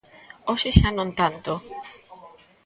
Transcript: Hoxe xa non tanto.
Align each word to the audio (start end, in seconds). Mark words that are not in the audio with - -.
Hoxe 0.49 0.69
xa 0.79 0.89
non 0.97 1.09
tanto. 1.19 1.53